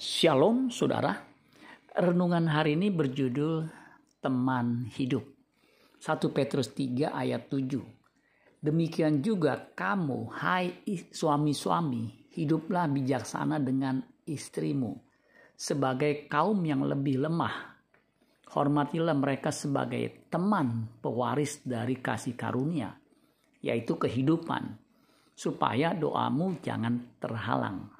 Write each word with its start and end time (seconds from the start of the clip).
Shalom 0.00 0.72
saudara. 0.72 1.12
Renungan 1.92 2.48
hari 2.48 2.72
ini 2.72 2.88
berjudul 2.88 3.68
Teman 4.24 4.88
Hidup. 4.96 5.28
1 6.00 6.24
Petrus 6.32 6.72
3 6.72 7.12
ayat 7.12 7.52
7. 7.52 8.64
Demikian 8.64 9.20
juga 9.20 9.60
kamu, 9.60 10.32
hai 10.40 10.80
suami-suami, 11.04 12.32
hiduplah 12.32 12.88
bijaksana 12.88 13.60
dengan 13.60 14.00
istrimu 14.24 14.96
sebagai 15.52 16.24
kaum 16.32 16.64
yang 16.64 16.80
lebih 16.80 17.20
lemah. 17.20 17.84
Hormatilah 18.56 19.12
mereka 19.12 19.52
sebagai 19.52 20.32
teman 20.32 20.96
pewaris 21.04 21.60
dari 21.60 22.00
kasih 22.00 22.40
karunia, 22.40 22.96
yaitu 23.60 24.00
kehidupan, 24.00 24.80
supaya 25.36 25.92
doamu 25.92 26.56
jangan 26.64 27.20
terhalang 27.20 27.99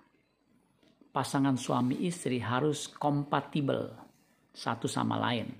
pasangan 1.10 1.58
suami 1.58 2.06
istri 2.06 2.38
harus 2.38 2.86
kompatibel 2.86 3.90
satu 4.54 4.86
sama 4.86 5.18
lain. 5.18 5.50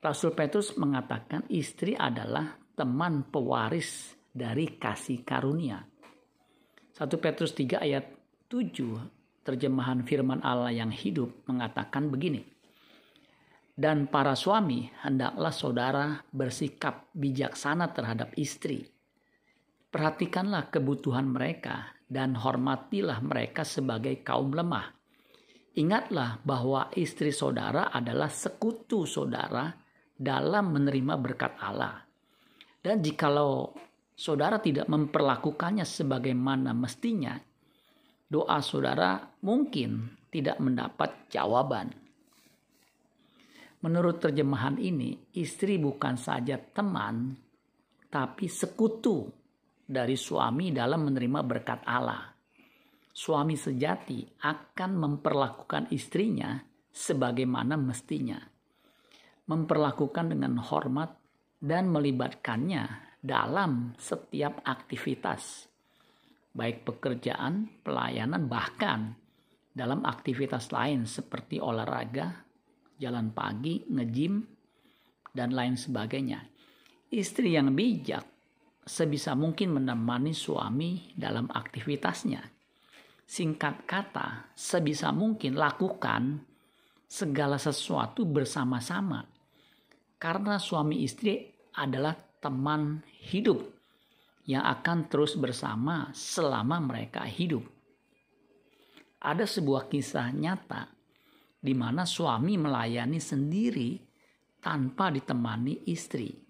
Rasul 0.00 0.36
Petrus 0.36 0.76
mengatakan 0.76 1.48
istri 1.50 1.96
adalah 1.96 2.54
teman 2.76 3.26
pewaris 3.26 4.14
dari 4.28 4.76
kasih 4.76 5.24
karunia. 5.24 5.80
1 6.92 7.08
Petrus 7.20 7.56
3 7.56 7.80
ayat 7.80 8.04
7 8.48 9.42
terjemahan 9.42 10.04
firman 10.04 10.44
Allah 10.44 10.72
yang 10.72 10.92
hidup 10.92 11.48
mengatakan 11.48 12.12
begini. 12.12 12.44
Dan 13.76 14.08
para 14.08 14.32
suami 14.32 14.88
hendaklah 15.04 15.52
saudara 15.52 16.06
bersikap 16.32 17.12
bijaksana 17.12 17.92
terhadap 17.92 18.32
istri. 18.40 18.88
Perhatikanlah 19.92 20.72
kebutuhan 20.72 21.28
mereka 21.28 21.95
dan 22.06 22.38
hormatilah 22.38 23.18
mereka 23.18 23.66
sebagai 23.66 24.22
kaum 24.22 24.54
lemah. 24.54 24.94
Ingatlah 25.76 26.40
bahwa 26.40 26.88
istri 26.96 27.34
saudara 27.34 27.92
adalah 27.92 28.32
sekutu 28.32 29.04
saudara 29.04 29.68
dalam 30.16 30.72
menerima 30.72 31.14
berkat 31.20 31.52
Allah. 31.60 32.00
Dan 32.80 33.04
jikalau 33.04 33.76
saudara 34.16 34.56
tidak 34.62 34.88
memperlakukannya 34.88 35.84
sebagaimana 35.84 36.72
mestinya, 36.72 37.36
doa 38.24 38.58
saudara 38.64 39.20
mungkin 39.44 40.16
tidak 40.32 40.56
mendapat 40.62 41.28
jawaban. 41.28 41.92
Menurut 43.84 44.16
terjemahan 44.18 44.80
ini, 44.80 45.14
istri 45.36 45.76
bukan 45.76 46.16
saja 46.16 46.56
teman, 46.56 47.36
tapi 48.08 48.48
sekutu 48.48 49.28
dari 49.86 50.18
suami 50.18 50.74
dalam 50.74 51.06
menerima 51.06 51.40
berkat 51.46 51.86
Allah. 51.86 52.26
Suami 53.16 53.56
sejati 53.56 54.26
akan 54.44 54.90
memperlakukan 54.98 55.88
istrinya 55.94 56.58
sebagaimana 56.90 57.78
mestinya, 57.80 58.36
memperlakukan 59.48 60.36
dengan 60.36 60.60
hormat 60.60 61.16
dan 61.56 61.88
melibatkannya 61.88 63.16
dalam 63.22 63.96
setiap 63.96 64.60
aktivitas, 64.68 65.64
baik 66.52 66.84
pekerjaan, 66.84 67.80
pelayanan, 67.80 68.44
bahkan 68.52 69.16
dalam 69.72 70.04
aktivitas 70.04 70.68
lain 70.68 71.08
seperti 71.08 71.56
olahraga, 71.56 72.44
jalan 73.00 73.32
pagi, 73.32 73.80
ngejim, 73.88 74.44
dan 75.32 75.56
lain 75.56 75.76
sebagainya. 75.76 76.44
Istri 77.12 77.56
yang 77.56 77.72
bijak 77.72 78.35
sebisa 78.86 79.34
mungkin 79.34 79.74
menemani 79.74 80.30
suami 80.30 81.10
dalam 81.18 81.50
aktivitasnya. 81.50 82.38
Singkat 83.26 83.82
kata, 83.90 84.54
sebisa 84.54 85.10
mungkin 85.10 85.58
lakukan 85.58 86.38
segala 87.10 87.58
sesuatu 87.58 88.22
bersama-sama. 88.22 89.26
Karena 90.16 90.62
suami 90.62 91.02
istri 91.02 91.50
adalah 91.74 92.14
teman 92.38 93.02
hidup 93.26 93.58
yang 94.46 94.62
akan 94.62 95.10
terus 95.10 95.34
bersama 95.34 96.14
selama 96.14 96.78
mereka 96.78 97.26
hidup. 97.26 97.66
Ada 99.18 99.42
sebuah 99.42 99.90
kisah 99.90 100.30
nyata 100.30 100.86
di 101.58 101.74
mana 101.74 102.06
suami 102.06 102.54
melayani 102.54 103.18
sendiri 103.18 103.98
tanpa 104.62 105.10
ditemani 105.10 105.90
istri 105.90 106.45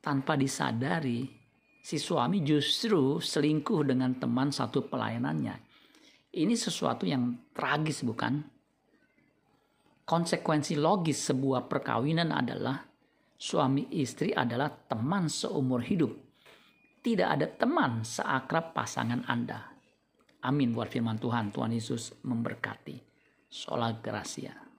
tanpa 0.00 0.36
disadari 0.36 1.28
si 1.80 1.96
suami 1.96 2.44
justru 2.44 3.20
selingkuh 3.20 3.84
dengan 3.84 4.16
teman 4.16 4.52
satu 4.52 4.88
pelayanannya. 4.88 5.56
Ini 6.30 6.54
sesuatu 6.54 7.04
yang 7.08 7.52
tragis 7.52 8.04
bukan? 8.04 8.40
Konsekuensi 10.04 10.74
logis 10.74 11.30
sebuah 11.30 11.70
perkawinan 11.70 12.34
adalah 12.34 12.82
suami 13.38 13.86
istri 13.94 14.34
adalah 14.34 14.68
teman 14.68 15.30
seumur 15.30 15.80
hidup. 15.86 16.12
Tidak 17.00 17.28
ada 17.28 17.46
teman 17.48 18.04
seakrab 18.04 18.76
pasangan 18.76 19.24
Anda. 19.24 19.70
Amin 20.44 20.72
buat 20.72 20.92
firman 20.92 21.16
Tuhan. 21.16 21.52
Tuhan 21.52 21.72
Yesus 21.72 22.16
memberkati. 22.24 22.96
Sholat 23.50 24.04
Gracia. 24.04 24.69